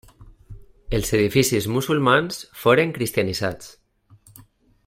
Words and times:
Els 0.99 1.11
edificis 1.17 1.69
musulmans 1.75 2.41
foren 2.65 2.97
cristianitzats. 2.99 3.73